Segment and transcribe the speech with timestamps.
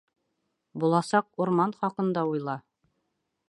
[0.83, 2.57] —Буласаҡ урман хаҡында уйла.